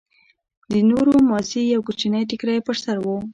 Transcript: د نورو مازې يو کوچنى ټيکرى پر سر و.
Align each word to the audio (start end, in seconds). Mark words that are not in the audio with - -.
د 0.71 0.73
نورو 0.89 1.13
مازې 1.29 1.61
يو 1.73 1.81
کوچنى 1.87 2.21
ټيکرى 2.29 2.57
پر 2.67 2.75
سر 2.83 2.97
و. 3.05 3.07